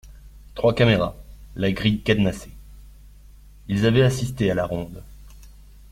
trois 0.55 0.73
caméras, 0.73 1.15
la 1.55 1.71
grille 1.71 2.01
cadenassée. 2.01 2.49
Ils 3.67 3.85
avaient 3.85 4.01
assisté 4.01 4.49
à 4.49 4.55
la 4.55 4.65
ronde 4.65 5.03